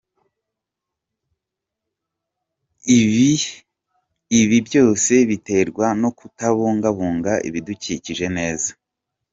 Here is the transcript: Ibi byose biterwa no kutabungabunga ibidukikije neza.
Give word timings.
Ibi 4.39 4.57
byose 4.67 5.13
biterwa 5.29 5.85
no 6.01 6.09
kutabungabunga 6.17 7.33
ibidukikije 7.47 8.27
neza. 8.37 8.69